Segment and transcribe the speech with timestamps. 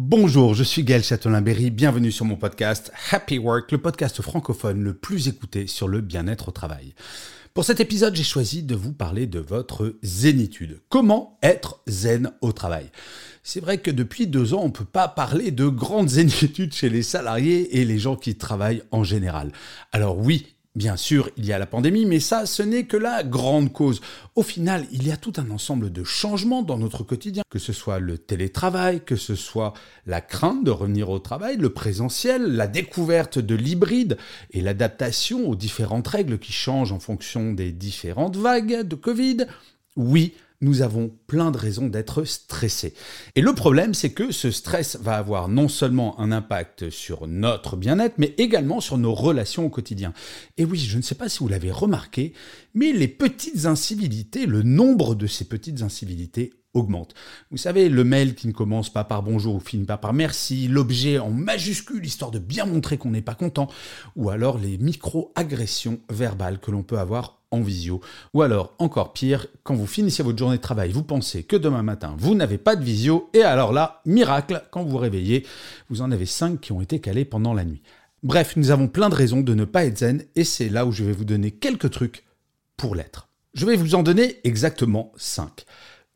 [0.00, 4.94] Bonjour, je suis Gaël Châtelain-Berry, bienvenue sur mon podcast Happy Work, le podcast francophone le
[4.94, 6.94] plus écouté sur le bien-être au travail.
[7.52, 10.80] Pour cet épisode, j'ai choisi de vous parler de votre zénitude.
[10.88, 12.92] Comment être zen au travail?
[13.42, 16.90] C'est vrai que depuis deux ans, on ne peut pas parler de grande zénitude chez
[16.90, 19.50] les salariés et les gens qui travaillent en général.
[19.90, 23.24] Alors oui, Bien sûr, il y a la pandémie, mais ça, ce n'est que la
[23.24, 24.00] grande cause.
[24.36, 27.72] Au final, il y a tout un ensemble de changements dans notre quotidien, que ce
[27.72, 29.72] soit le télétravail, que ce soit
[30.06, 34.18] la crainte de revenir au travail, le présentiel, la découverte de l'hybride
[34.52, 39.46] et l'adaptation aux différentes règles qui changent en fonction des différentes vagues de Covid.
[39.96, 42.94] Oui, nous avons plein de raisons d'être stressés.
[43.36, 47.76] Et le problème, c'est que ce stress va avoir non seulement un impact sur notre
[47.76, 50.12] bien-être, mais également sur nos relations au quotidien.
[50.56, 52.32] Et oui, je ne sais pas si vous l'avez remarqué,
[52.74, 57.14] mais les petites incivilités, le nombre de ces petites incivilités augmente.
[57.50, 60.68] Vous savez, le mail qui ne commence pas par bonjour ou finit pas par merci,
[60.68, 63.68] l'objet en majuscule histoire de bien montrer qu'on n'est pas content,
[64.16, 68.00] ou alors les micro-agressions verbales que l'on peut avoir en visio.
[68.34, 71.82] Ou alors, encore pire, quand vous finissez votre journée de travail, vous pensez que demain
[71.82, 75.46] matin, vous n'avez pas de visio, et alors là, miracle, quand vous vous réveillez,
[75.88, 77.82] vous en avez 5 qui ont été calés pendant la nuit.
[78.22, 80.92] Bref, nous avons plein de raisons de ne pas être zen, et c'est là où
[80.92, 82.24] je vais vous donner quelques trucs
[82.76, 83.28] pour l'être.
[83.54, 85.64] Je vais vous en donner exactement 5.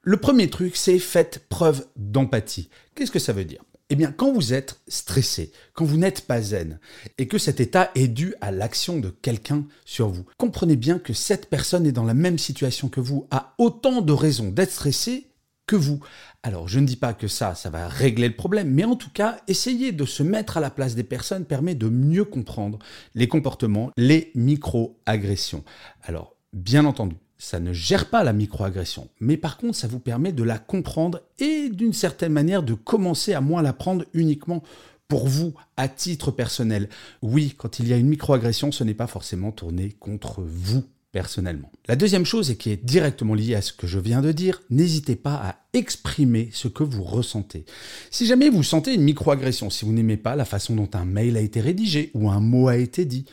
[0.05, 2.69] Le premier truc, c'est faites preuve d'empathie.
[2.97, 3.63] Qu'est-ce que ça veut dire?
[3.89, 6.81] Eh bien, quand vous êtes stressé, quand vous n'êtes pas zen,
[7.19, 11.13] et que cet état est dû à l'action de quelqu'un sur vous, comprenez bien que
[11.13, 15.29] cette personne est dans la même situation que vous, a autant de raisons d'être stressé
[15.69, 16.01] que vous.
[16.43, 19.11] Alors, je ne dis pas que ça, ça va régler le problème, mais en tout
[19.11, 22.81] cas, essayer de se mettre à la place des personnes permet de mieux comprendre
[23.15, 25.63] les comportements, les micro-agressions.
[26.03, 30.31] Alors, bien entendu, ça ne gère pas la microagression, mais par contre, ça vous permet
[30.31, 34.63] de la comprendre et d'une certaine manière de commencer à moins la prendre uniquement
[35.09, 36.89] pour vous, à titre personnel.
[37.21, 41.71] Oui, quand il y a une microagression, ce n'est pas forcément tourné contre vous personnellement.
[41.89, 44.63] La deuxième chose, et qui est directement liée à ce que je viens de dire,
[44.71, 47.67] n'hésitez pas à exprimer ce que vous ressentez.
[48.13, 51.37] Si jamais vous sentez une microagression, si vous n'aimez pas la façon dont un mail
[51.37, 53.27] a été rédigé ou un mot a été dit,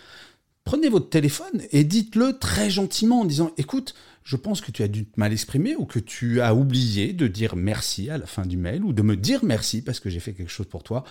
[0.70, 4.88] prenez votre téléphone et dites-le très gentiment en disant écoute, je pense que tu as
[4.88, 8.46] dû te mal exprimer ou que tu as oublié de dire merci à la fin
[8.46, 11.06] du mail ou de me dire merci parce que j'ai fait quelque chose pour toi.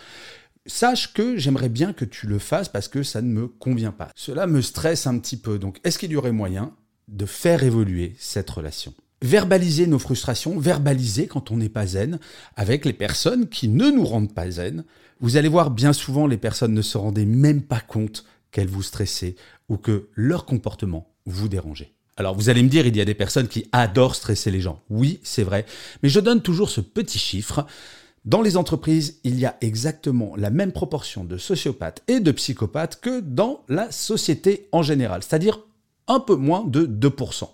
[0.66, 4.12] Sache que j'aimerais bien que tu le fasses parce que ça ne me convient pas.
[4.14, 5.58] Cela me stresse un petit peu.
[5.58, 6.72] Donc, est-ce qu'il y aurait moyen
[7.08, 8.94] de faire évoluer cette relation?
[9.22, 12.20] Verbaliser nos frustrations, verbaliser quand on n'est pas zen
[12.54, 14.84] avec les personnes qui ne nous rendent pas zen.
[15.18, 18.82] Vous allez voir, bien souvent, les personnes ne se rendaient même pas compte qu'elles vous
[18.82, 19.36] stressaient
[19.68, 21.92] ou que leur comportement vous dérangeait.
[22.16, 24.80] Alors vous allez me dire, il y a des personnes qui adorent stresser les gens.
[24.90, 25.64] Oui, c'est vrai.
[26.02, 27.66] Mais je donne toujours ce petit chiffre.
[28.24, 33.00] Dans les entreprises, il y a exactement la même proportion de sociopathes et de psychopathes
[33.00, 35.60] que dans la société en général, c'est-à-dire
[36.08, 37.48] un peu moins de 2%.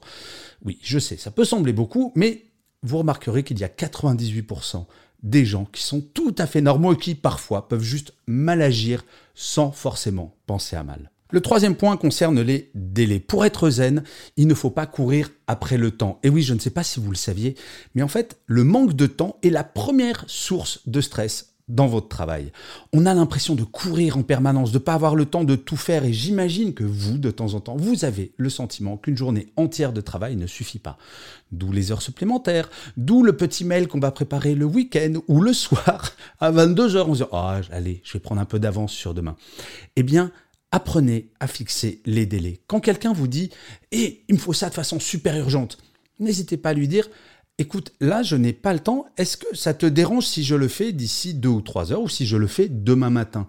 [0.65, 2.44] Oui, je sais, ça peut sembler beaucoup, mais
[2.83, 4.87] vous remarquerez qu'il y a 98%
[5.25, 9.05] des gens qui sont tout à fait normaux et qui parfois peuvent juste mal agir
[9.35, 11.11] sans forcément penser à mal.
[11.31, 13.19] Le troisième point concerne les délais.
[13.19, 14.05] Pour être zen,
[14.37, 16.21] il ne faut pas courir après le temps.
[16.23, 17.57] Et oui, je ne sais pas si vous le saviez,
[17.97, 22.09] mais en fait, le manque de temps est la première source de stress dans votre
[22.09, 22.53] travail.
[22.93, 25.77] On a l'impression de courir en permanence, de ne pas avoir le temps de tout
[25.77, 29.47] faire et j'imagine que vous, de temps en temps, vous avez le sentiment qu'une journée
[29.57, 30.99] entière de travail ne suffit pas.
[31.53, 35.53] D'où les heures supplémentaires, d'où le petit mail qu'on va préparer le week-end ou le
[35.55, 37.05] soir à 22h.
[37.09, 39.37] On se dit, oh, allez, je vais prendre un peu d'avance sur demain.
[39.97, 40.33] Eh bien,
[40.71, 42.60] apprenez à fixer les délais.
[42.67, 43.51] Quand quelqu'un vous dit,
[43.93, 45.78] eh, il me faut ça de façon super urgente,
[46.19, 47.09] n'hésitez pas à lui dire,
[47.59, 49.06] écoute, là, je n'ai pas le temps.
[49.16, 52.09] Est-ce que ça te dérange si je le fais d'ici deux ou trois heures ou
[52.09, 53.47] si je le fais demain matin?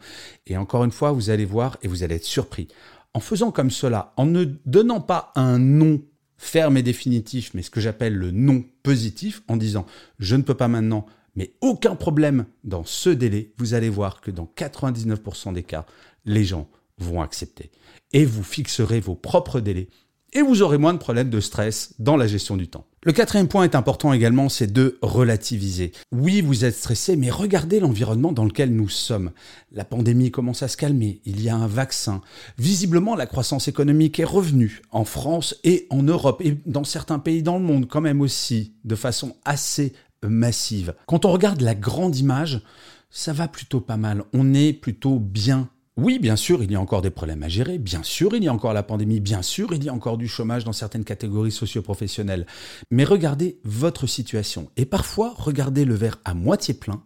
[0.47, 2.67] Et encore une fois, vous allez voir et vous allez être surpris.
[3.13, 6.01] En faisant comme cela, en ne donnant pas un nom
[6.37, 9.85] ferme et définitif, mais ce que j'appelle le non positif, en disant
[10.19, 11.05] je ne peux pas maintenant,
[11.35, 15.85] mais aucun problème dans ce délai, vous allez voir que dans 99% des cas,
[16.25, 16.67] les gens
[16.97, 17.71] vont accepter.
[18.13, 19.89] Et vous fixerez vos propres délais
[20.33, 22.85] et vous aurez moins de problèmes de stress dans la gestion du temps.
[23.07, 25.91] Le quatrième point est important également, c'est de relativiser.
[26.11, 29.29] Oui, vous êtes stressé, mais regardez l'environnement dans lequel nous sommes.
[29.71, 32.21] La pandémie commence à se calmer, il y a un vaccin.
[32.57, 37.43] Visiblement, la croissance économique est revenue en France et en Europe et dans certains pays
[37.43, 39.93] dans le monde quand même aussi, de façon assez
[40.23, 40.95] massive.
[41.05, 42.63] Quand on regarde la grande image,
[43.11, 44.23] ça va plutôt pas mal.
[44.33, 47.77] On est plutôt bien oui, bien sûr, il y a encore des problèmes à gérer,
[47.77, 50.27] bien sûr, il y a encore la pandémie, bien sûr, il y a encore du
[50.27, 52.45] chômage dans certaines catégories socio-professionnelles.
[52.91, 54.69] Mais regardez votre situation.
[54.75, 57.01] Et parfois, regardez le verre à moitié plein.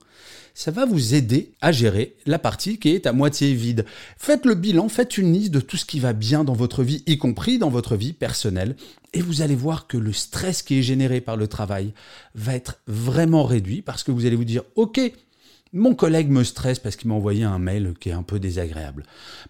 [0.55, 3.85] Ça va vous aider à gérer la partie qui est à moitié vide.
[4.17, 7.03] Faites le bilan, faites une liste de tout ce qui va bien dans votre vie,
[7.05, 8.75] y compris dans votre vie personnelle.
[9.13, 11.93] Et vous allez voir que le stress qui est généré par le travail
[12.33, 14.99] va être vraiment réduit parce que vous allez vous dire, OK,
[15.73, 19.03] mon collègue me stresse parce qu'il m'a envoyé un mail qui est un peu désagréable.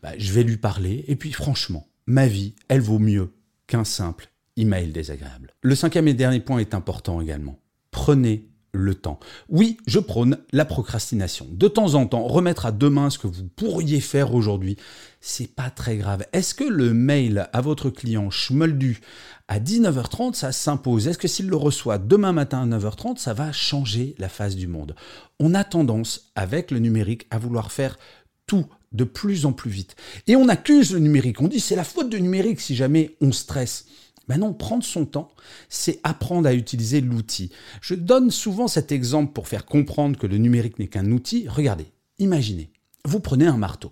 [0.03, 3.31] Bah, je vais lui parler et puis franchement, ma vie, elle vaut mieux
[3.67, 5.53] qu'un simple email désagréable.
[5.61, 7.59] Le cinquième et dernier point est important également.
[7.91, 9.19] Prenez le temps.
[9.49, 11.47] Oui, je prône la procrastination.
[11.51, 14.77] De temps en temps, remettre à demain ce que vous pourriez faire aujourd'hui,
[15.21, 16.25] c'est pas très grave.
[16.33, 19.01] Est-ce que le mail à votre client Schmoldu
[19.47, 21.07] à 19h30, ça s'impose?
[21.07, 24.67] Est-ce que s'il le reçoit demain matin à 9h30, ça va changer la face du
[24.67, 24.95] monde?
[25.39, 27.97] On a tendance, avec le numérique, à vouloir faire
[28.45, 29.95] tout de plus en plus vite.
[30.27, 31.41] Et on accuse le numérique.
[31.41, 33.85] On dit c'est la faute du numérique si jamais on stresse.
[34.29, 35.29] Ben non, prendre son temps,
[35.69, 37.51] c'est apprendre à utiliser l'outil.
[37.81, 41.47] Je donne souvent cet exemple pour faire comprendre que le numérique n'est qu'un outil.
[41.47, 41.87] Regardez,
[42.19, 42.71] imaginez,
[43.05, 43.91] vous prenez un marteau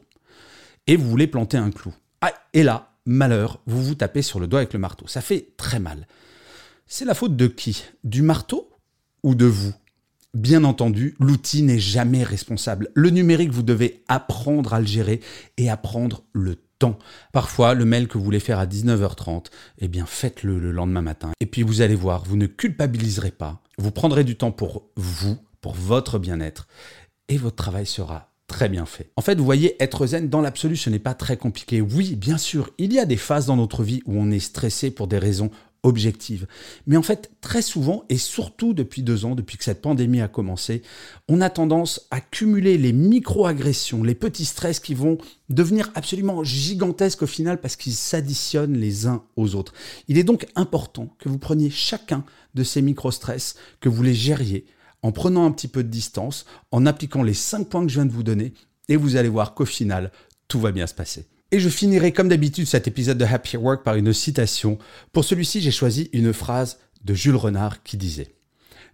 [0.85, 1.91] et vous voulez planter un clou.
[2.21, 5.07] Ah, et là, malheur, vous vous tapez sur le doigt avec le marteau.
[5.07, 6.07] Ça fait très mal.
[6.85, 7.83] C'est la faute de qui?
[8.03, 8.69] Du marteau
[9.23, 9.73] ou de vous?
[10.35, 12.91] Bien entendu, l'outil n'est jamais responsable.
[12.93, 15.19] Le numérique, vous devez apprendre à le gérer
[15.57, 16.57] et apprendre le
[17.31, 19.45] Parfois, le mail que vous voulez faire à 19h30,
[19.79, 21.31] eh bien faites-le le lendemain matin.
[21.39, 23.61] Et puis vous allez voir, vous ne culpabiliserez pas.
[23.77, 26.67] Vous prendrez du temps pour vous, pour votre bien-être.
[27.29, 29.11] Et votre travail sera très bien fait.
[29.17, 31.81] En fait, vous voyez, être zen dans l'absolu, ce n'est pas très compliqué.
[31.81, 34.89] Oui, bien sûr, il y a des phases dans notre vie où on est stressé
[34.89, 35.51] pour des raisons
[35.83, 36.47] objective.
[36.85, 40.27] Mais en fait, très souvent, et surtout depuis deux ans, depuis que cette pandémie a
[40.27, 40.81] commencé,
[41.27, 45.17] on a tendance à cumuler les micro-agressions, les petits stress qui vont
[45.49, 49.73] devenir absolument gigantesques au final parce qu'ils s'additionnent les uns aux autres.
[50.07, 54.65] Il est donc important que vous preniez chacun de ces micro-stress, que vous les gériez
[55.03, 58.05] en prenant un petit peu de distance, en appliquant les cinq points que je viens
[58.05, 58.53] de vous donner,
[58.89, 60.11] et vous allez voir qu'au final,
[60.47, 61.27] tout va bien se passer.
[61.51, 64.77] Et je finirai comme d'habitude cet épisode de Happy Work par une citation.
[65.13, 68.35] Pour celui-ci, j'ai choisi une phrase de Jules Renard qui disait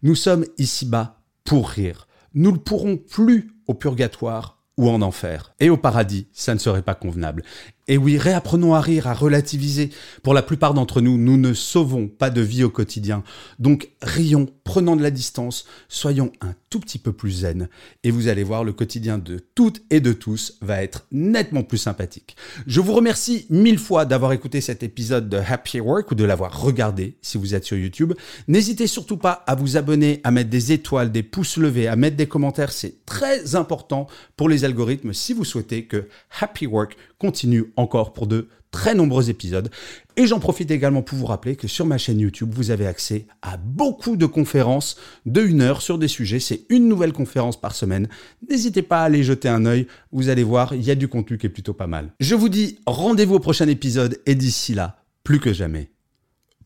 [0.04, 2.08] Nous sommes ici-bas pour rire.
[2.36, 5.56] Nous ne pourrons plus au purgatoire ou en enfer.
[5.60, 7.44] Et au paradis, ça ne serait pas convenable.
[7.88, 9.90] Et oui, réapprenons à rire, à relativiser.
[10.24, 13.24] Pour la plupart d'entre nous, nous ne sauvons pas de vie au quotidien.
[13.60, 17.68] Donc rions, prenons de la distance, soyons un tout petit peu plus zen.
[18.04, 21.78] Et vous allez voir, le quotidien de toutes et de tous va être nettement plus
[21.78, 22.38] sympathique.
[22.68, 26.62] Je vous remercie mille fois d'avoir écouté cet épisode de Happy Work ou de l'avoir
[26.62, 28.14] regardé si vous êtes sur YouTube.
[28.48, 32.16] N'hésitez surtout pas à vous abonner, à mettre des étoiles, des pouces levés, à mettre
[32.16, 32.72] des commentaires.
[32.72, 34.08] C'est très important
[34.38, 36.08] pour les algorithmes si vous souhaitez que
[36.40, 39.70] Happy Work continue encore pour de très nombreux épisodes.
[40.18, 43.28] Et j'en profite également pour vous rappeler que sur ma chaîne YouTube, vous avez accès
[43.42, 46.42] à beaucoup de conférences de une heure sur des sujets.
[46.42, 48.10] C'est une nouvelle conférence par semaine.
[48.50, 49.88] N'hésitez pas à aller jeter un œil.
[50.12, 52.12] Vous allez voir, il y a du contenu qui est plutôt pas mal.
[52.20, 55.92] Je vous dis rendez-vous au prochain épisode et d'ici là, plus que jamais,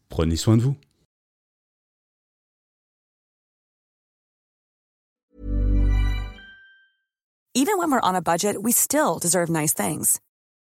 [0.09, 0.75] prenez soin de vous.